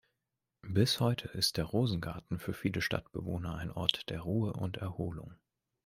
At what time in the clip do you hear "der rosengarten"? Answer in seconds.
1.57-2.39